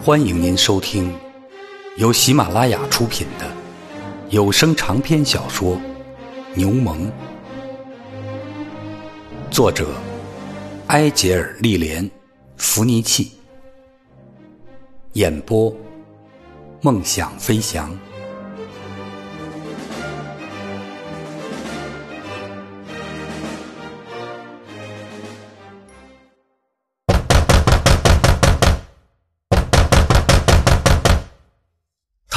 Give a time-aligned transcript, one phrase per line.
[0.00, 1.12] 欢迎您收听
[1.96, 3.50] 由喜马拉雅出品的
[4.30, 5.74] 有声长篇小说
[6.54, 6.96] 《牛虻》，
[9.50, 9.88] 作者
[10.86, 12.04] 埃杰尔·利莲·
[12.56, 13.32] 弗尼契，
[15.14, 15.74] 演播
[16.80, 17.90] 梦想飞翔。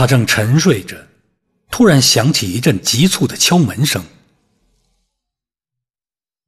[0.02, 0.98] 他正沉睡着，
[1.70, 4.04] 突然响起一阵急促的敲门声。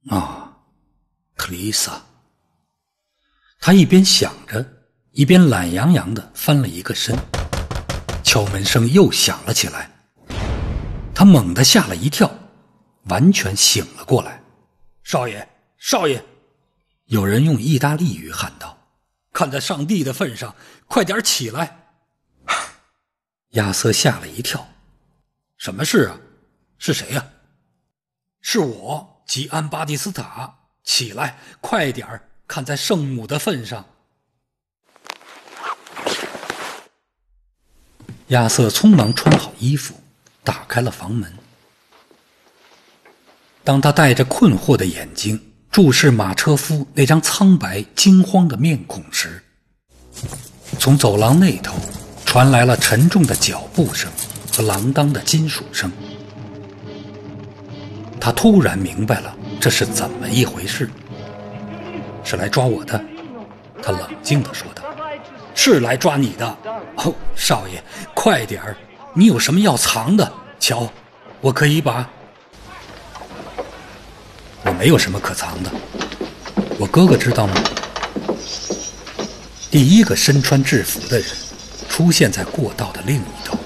[0.08, 0.58] 啊，
[1.36, 2.02] 特丽莎！
[3.60, 4.68] 他一边想着，
[5.12, 7.16] 一边懒洋洋的翻了一个身。
[8.24, 9.88] 敲门声又响了起来，
[11.14, 12.28] 他猛地吓了一跳，
[13.04, 14.42] 完全醒了过来。
[15.04, 16.20] 少爷，少爷！
[17.04, 18.76] 有人用意大利语喊道
[19.32, 20.56] ：“看在上帝的份上，
[20.88, 21.82] 快点起来！”
[23.54, 24.68] 亚瑟吓了一跳
[25.58, 26.16] ，“什么事啊？
[26.78, 27.26] 是谁呀
[28.40, 30.58] ？”“是我，吉安·巴蒂斯塔。
[30.84, 32.28] ”“起来，快点儿！
[32.46, 33.84] 看在圣母的份上。”
[38.28, 39.94] 亚瑟匆忙穿好衣服，
[40.42, 41.32] 打开了房门。
[43.62, 49.42] 当他带着困惑的眼睛注视马车夫那张苍白惊慌的面孔时，
[50.78, 51.74] 从走廊那头。
[52.34, 54.10] 传来了沉重的脚步声
[54.50, 55.88] 和锒铛的金属声。
[58.20, 60.90] 他突然明白了这是怎么一回事。
[62.24, 63.00] 是来抓我的，
[63.80, 64.82] 他冷静地说道
[65.54, 66.44] ：“是来抓你的。
[66.96, 67.80] 哦，少爷，
[68.16, 68.76] 快点儿！
[69.12, 70.32] 你有什么要藏的？
[70.58, 70.90] 瞧，
[71.40, 72.04] 我可以把……
[74.64, 75.70] 我没有什么可藏的。
[76.80, 77.54] 我哥哥知道吗？
[79.70, 81.28] 第一个身穿制服的人。”
[81.94, 83.56] 出现在过道的另一头，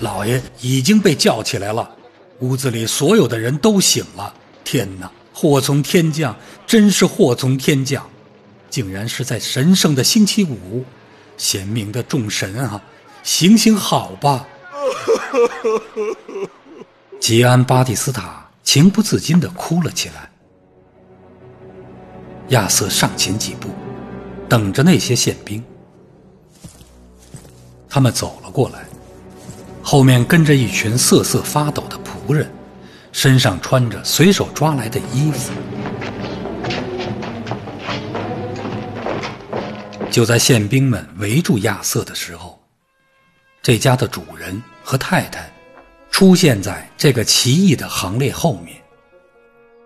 [0.00, 1.90] 老爷已经被叫起来了。
[2.40, 4.34] 屋子里所有的人都醒了。
[4.62, 8.06] 天哪，祸从天降，真是祸从天降！
[8.68, 10.84] 竟然是在神圣的星期五，
[11.38, 12.78] 贤明的众神啊，
[13.22, 14.46] 行行好吧！
[17.18, 20.30] 吉安·巴蒂斯塔情不自禁地哭了起来。
[22.48, 23.70] 亚瑟上前几步，
[24.46, 25.64] 等着那些宪兵。
[27.94, 28.86] 他们走了过来，
[29.82, 32.50] 后面跟着一群瑟瑟发抖的仆人，
[33.12, 35.52] 身上穿着随手抓来的衣服。
[40.10, 42.58] 就在宪兵们围住亚瑟的时候，
[43.60, 45.52] 这家的主人和太太
[46.10, 48.74] 出现在这个奇异的行列后面。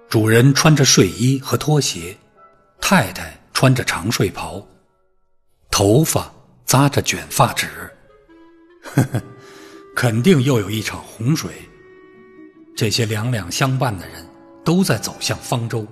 [0.09, 2.17] 主人穿着睡衣和拖鞋，
[2.81, 4.65] 太太穿着长睡袍，
[5.73, 6.33] 头发
[6.65, 7.67] 扎着卷发纸。
[8.95, 9.23] 呵呵，
[9.95, 11.51] 肯定又有一场洪水。
[12.75, 14.25] 这些两两相伴的人
[14.65, 15.87] 都在走向方舟，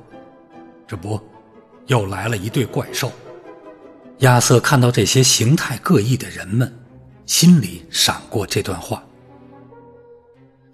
[0.87, 1.21] 这不，
[1.87, 3.11] 又来了一对怪兽。
[4.19, 6.73] 亚瑟看到这些形态各异的人们，
[7.27, 9.03] 心里闪过这段话。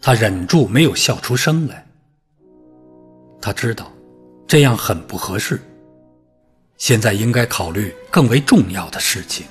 [0.00, 1.86] 他忍住没有笑出声来。
[3.40, 3.90] 他知道，
[4.46, 5.60] 这样很不合适。
[6.76, 9.46] 现在应该考虑更为重要的事情。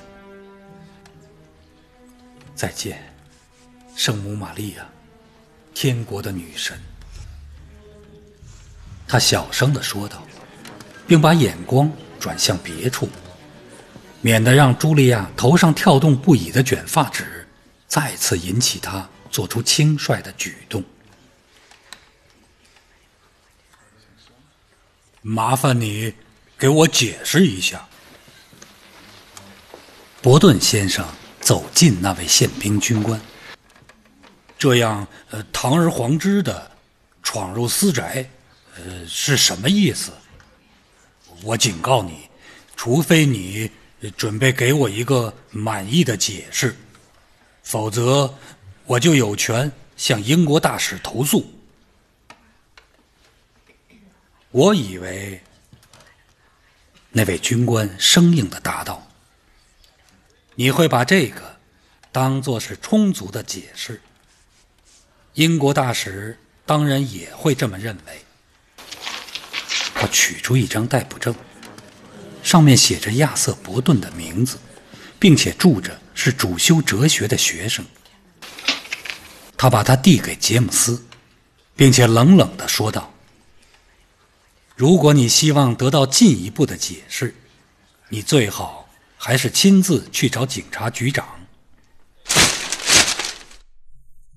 [2.60, 3.02] 再见，
[3.96, 4.86] 圣母玛利亚，
[5.72, 6.78] 天国的女神。
[9.08, 10.22] 他小声的说道，
[11.06, 13.08] 并把眼光转向别处，
[14.20, 17.48] 免得让茱莉亚头上跳动不已的卷发纸
[17.88, 20.84] 再次引起他做出轻率的举动。
[25.22, 26.12] 麻烦你
[26.58, 27.88] 给我解释一下，
[30.20, 31.02] 伯顿先生。
[31.50, 33.20] 走近那位宪兵军官，
[34.56, 36.70] 这样呃堂而皇之的
[37.24, 38.24] 闯入私宅，
[38.76, 40.12] 呃是什么意思？
[41.42, 42.28] 我警告你，
[42.76, 43.68] 除非你
[44.16, 46.76] 准备给我一个满意的解释，
[47.64, 48.32] 否则
[48.86, 51.52] 我就有权向英国大使投诉。
[54.52, 55.42] 我以为，
[57.10, 58.99] 那位军官生硬的答道。
[60.54, 61.58] 你会把这个
[62.12, 64.00] 当做是充足的解释？
[65.34, 68.24] 英国大使当然也会这么认为。
[69.94, 71.34] 他取出一张逮捕证，
[72.42, 74.58] 上面写着亚瑟·伯顿的名字，
[75.18, 77.84] 并且注着是主修哲学的学生。
[79.56, 81.04] 他把它递给杰姆斯，
[81.76, 83.12] 并且冷冷地说道
[84.74, 87.34] ：“如果你希望得到进一步的解释，
[88.08, 88.79] 你最好。”
[89.22, 91.26] 还是亲自去找警察局长？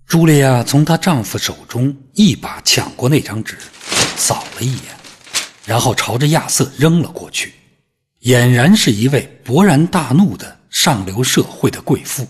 [0.09, 3.57] 茱莉亚从她丈夫手中一把抢过那张纸，
[4.17, 4.83] 扫了一眼，
[5.65, 7.53] 然后朝着亚瑟扔了过去，
[8.23, 12.27] 俨然是一位勃然大怒的上流社会的贵妇。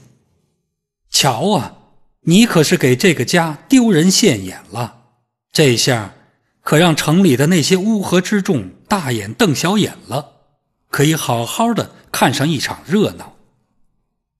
[1.09, 1.75] 瞧啊，
[2.21, 4.95] 你可是给这个家丢人现眼了！
[5.51, 6.13] 这下
[6.61, 10.33] 可让城里的那些乌合之众大眼瞪小眼了，
[10.91, 13.35] 可以好好的看上一场热闹。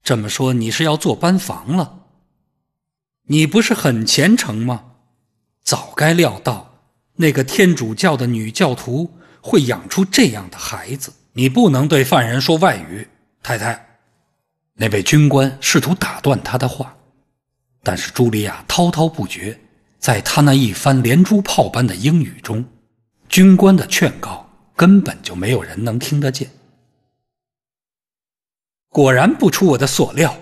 [0.04, 2.02] 这么说，你是要做班房了？
[3.28, 4.92] 你不是很虔诚吗？
[5.64, 6.75] 早该料到
[7.16, 9.12] 那个天主教的女教徒
[9.42, 11.12] 会养出这样的孩子。
[11.34, 13.08] 你不能对犯人说外语，
[13.42, 13.98] 太太。
[14.75, 16.96] 那位军官试图打断他的话，
[17.81, 19.60] 但是茱莉亚滔滔不绝，
[19.98, 22.64] 在他那一番连珠炮般的英语中，
[23.28, 26.52] 军官的劝告根本就没有人能听得见。
[28.94, 30.34] 果然不出我的所料。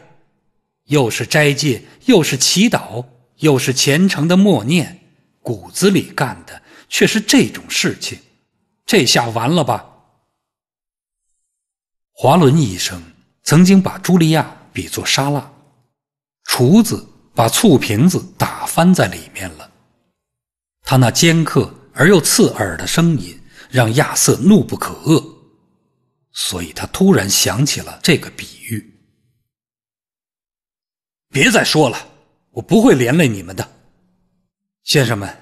[0.87, 3.05] 又是斋戒，又是祈祷，
[3.37, 4.99] 又是虔诚的默念，
[5.41, 8.19] 骨子里干的却是这种事情，
[8.85, 9.87] 这下完了吧？
[12.11, 13.01] 华伦医生
[13.41, 15.49] 曾经把茱莉亚比作沙拉，
[16.43, 19.71] 厨子把醋瓶子打翻在里面了。
[20.83, 23.39] 他那尖刻而又刺耳的声音
[23.69, 25.23] 让亚瑟怒不可遏，
[26.33, 28.99] 所以他突然想起了这个比喻。
[31.29, 31.97] 别再说了，
[32.51, 33.69] 我不会连累你们的，
[34.83, 35.37] 先生们，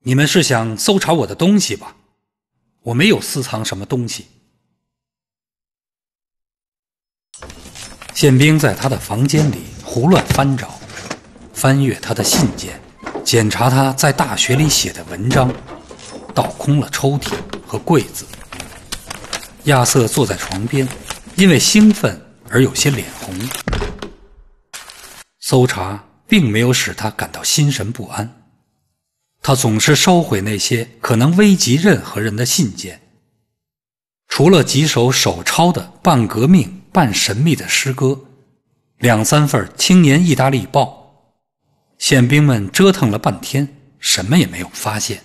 [0.00, 1.96] 你们是想搜查我的东西吧？
[2.82, 4.26] 我没有私藏什么东西。
[8.14, 10.80] 宪兵在他的房间里胡乱翻找，
[11.52, 12.80] 翻阅他的信件，
[13.22, 15.52] 检查他在大学里写的文章，
[16.34, 17.34] 倒空了抽屉
[17.66, 18.24] 和柜子。
[19.66, 20.86] 亚瑟坐在床边，
[21.36, 23.34] 因为兴奋而有些脸红。
[25.40, 28.42] 搜查并没有使他感到心神不安，
[29.42, 33.00] 他总是收回那些可能危及任何人的信件，
[34.28, 38.20] 除了几首手抄的半革命半神秘的诗歌，
[38.98, 41.32] 两三份青年意大利报，
[41.98, 43.66] 宪兵们折腾了半天，
[43.98, 45.24] 什么也没有发现。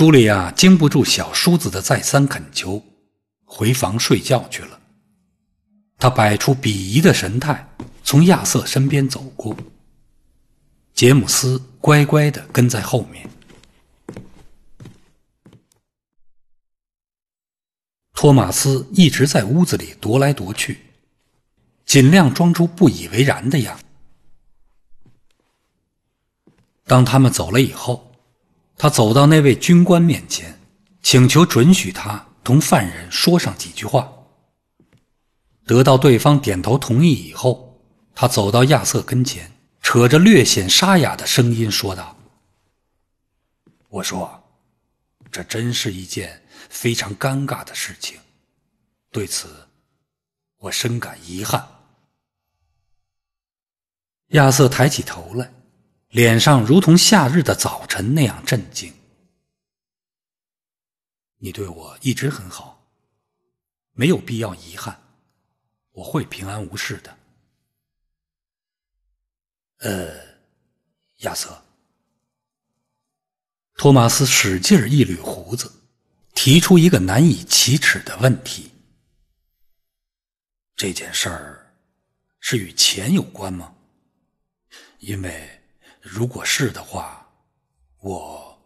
[0.00, 2.82] 茱莉亚经不住小叔子的再三恳求，
[3.44, 4.80] 回房睡觉去了。
[5.98, 7.68] 他摆出鄙夷的神态，
[8.02, 9.54] 从亚瑟身边走过。
[10.94, 13.28] 杰姆斯乖乖的跟在后面。
[18.14, 20.80] 托马斯一直在屋子里踱来踱去，
[21.84, 23.84] 尽量装出不以为然的样子。
[26.86, 28.09] 当他们走了以后，
[28.82, 30.58] 他走到那位军官面前，
[31.02, 34.10] 请求准许他同犯人说上几句话。
[35.66, 37.78] 得到对方点头同意以后，
[38.14, 42.16] 他走到亚瑟跟前，扯着略显沙哑的声音说道
[43.90, 44.42] ：“我说，
[45.30, 48.18] 这真是一件非常尴尬的事情，
[49.10, 49.68] 对此，
[50.56, 51.68] 我深感遗憾。”
[54.32, 55.52] 亚瑟抬起头来，
[56.10, 58.92] 脸上如同夏日的早晨那样镇静。
[61.38, 62.84] 你对我一直很好，
[63.92, 65.00] 没有必要遗憾。
[65.92, 67.16] 我会平安无事的。
[69.78, 70.36] 呃，
[71.18, 71.62] 亚瑟，
[73.74, 75.72] 托马斯使劲一捋胡子，
[76.34, 78.72] 提出一个难以启齿的问题：
[80.74, 81.72] 这件事儿
[82.40, 83.74] 是与钱有关吗？
[84.98, 85.59] 因为
[86.00, 87.26] 如果是的话，
[87.98, 88.58] 我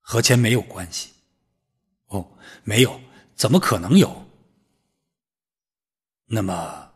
[0.00, 1.10] 和钱没有关系。
[2.06, 3.00] 哦，没有，
[3.34, 4.26] 怎么可能有？
[6.26, 6.92] 那么，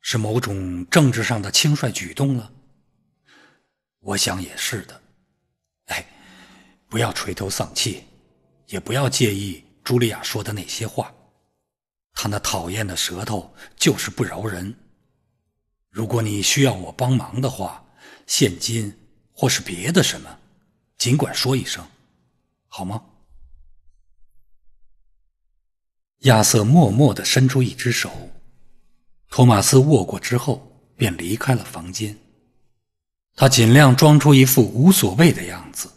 [0.00, 2.52] 是某种政治上的轻率举动了？
[4.00, 5.00] 我想也是的。
[5.86, 6.04] 哎，
[6.88, 8.04] 不要垂头丧气，
[8.66, 11.14] 也不要介意茱莉亚说的那些话。
[12.12, 14.74] 她那讨厌的舌头就是不饶人。
[15.88, 17.84] 如果你需要我帮忙的话，
[18.30, 18.96] 现金
[19.32, 20.38] 或是别的什么，
[20.96, 21.84] 尽管说一声，
[22.68, 23.02] 好吗？
[26.20, 28.30] 亚瑟默默的伸出一只手。
[29.30, 32.16] 托马斯握过之后，便离开了房间。
[33.34, 35.90] 他尽量装出一副无所谓的样子，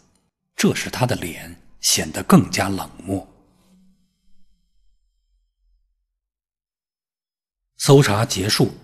[0.56, 3.26] 这使他的脸显得更加冷漠。
[7.76, 8.74] 搜查结束，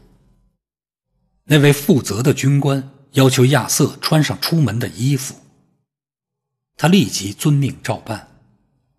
[1.43, 5.35] 那位负责的军官要求亚瑟穿上出门的衣服。
[6.77, 8.29] 他立即遵命照办，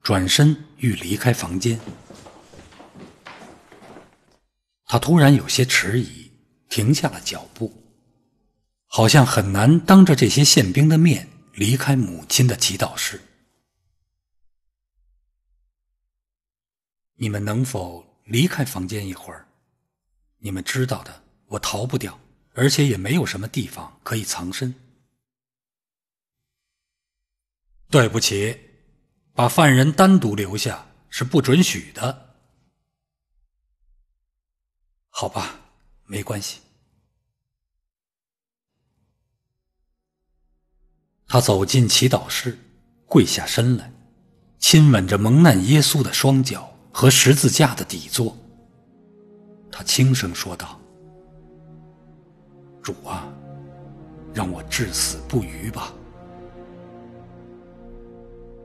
[0.01, 1.79] 转身欲离开房间。
[4.85, 6.31] 他突然有些迟疑，
[6.69, 7.73] 停下了脚步，
[8.85, 13.19] 好像很难当着这些宪兵的面离开母亲的祈祷室。
[17.15, 19.47] 你们能否离开房间一会儿？
[20.39, 22.19] 你们知道的，我逃不掉，
[22.53, 24.73] 而且也没有什么地方可以藏身。
[27.89, 28.59] 对不起，
[29.33, 32.35] 把犯人单独留下是不准许的。
[35.09, 35.59] 好吧，
[36.05, 36.59] 没关系。
[41.27, 42.57] 他走进祈祷室，
[43.05, 43.93] 跪下身来，
[44.59, 48.37] 亲吻着蒙难耶稣的双脚和十字架的底座。
[49.71, 50.80] 他轻声说道
[52.81, 53.27] ：“主啊，
[54.33, 55.93] 让我至死不渝吧。”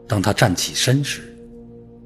[0.08, 1.36] 当他站起身时，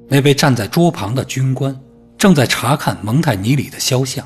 [0.07, 1.79] 那位站在桌旁的军官
[2.17, 4.25] 正在查看蒙泰尼里的肖像。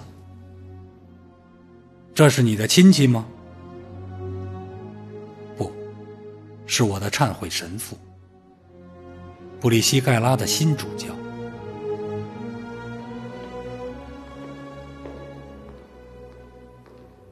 [2.13, 3.25] 这是你的亲戚吗？
[5.57, 5.71] 不，
[6.65, 7.97] 是我的忏悔神父，
[9.59, 11.07] 布里西盖拉的新主教。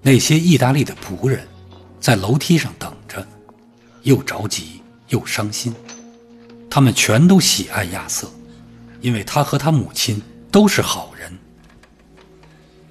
[0.05, 1.47] 那些意大利的仆人，
[1.99, 3.25] 在楼梯上等着，
[4.01, 5.73] 又着急又伤心。
[6.69, 8.29] 他们全都喜爱亚瑟，
[8.99, 11.31] 因为他和他母亲都是好人。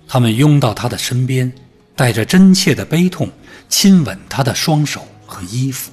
[0.08, 1.52] 他们拥到他的身边，
[1.94, 3.28] 带着真切的悲痛，
[3.68, 5.92] 亲吻他的双手和衣服。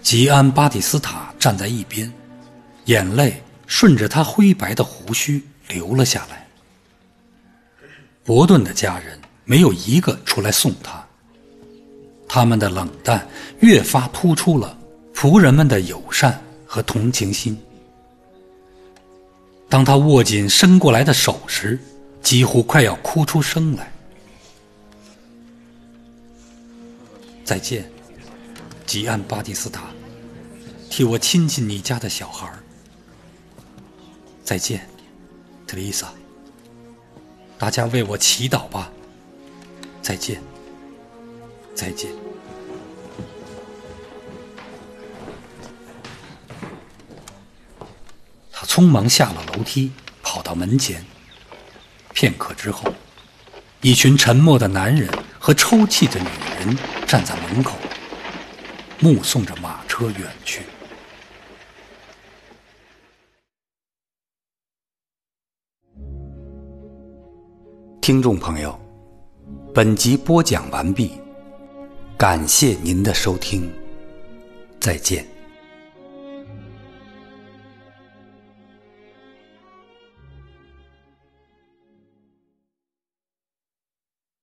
[0.00, 2.12] 吉安·巴蒂斯塔站在一边，
[2.84, 6.41] 眼泪顺着他灰白的胡须流了下来。
[8.24, 11.04] 伯顿的家人没有一个出来送他，
[12.28, 13.26] 他们的冷淡
[13.60, 14.78] 越发突出了
[15.14, 17.58] 仆人们的友善和同情心。
[19.68, 21.78] 当他握紧伸过来的手时，
[22.20, 23.92] 几乎快要哭出声来。
[27.44, 27.90] 再见，
[28.86, 29.82] 吉安·巴蒂斯塔，
[30.88, 32.48] 替我亲亲你家的小孩
[34.44, 34.86] 再见，
[35.66, 36.12] 特丽莎。
[37.62, 38.90] 大家为我祈祷吧。
[40.02, 40.42] 再见，
[41.76, 42.10] 再见。
[48.50, 49.92] 他匆忙下了楼梯，
[50.24, 51.04] 跑到门前。
[52.12, 52.92] 片刻之后，
[53.80, 56.26] 一群沉默的男人和抽泣的女
[56.58, 56.76] 人
[57.06, 57.76] 站在门口，
[58.98, 60.62] 目送着马车远去。
[68.02, 68.76] 听众朋友，
[69.72, 71.12] 本集播讲完毕，
[72.18, 73.72] 感谢您的收听，
[74.80, 75.31] 再见。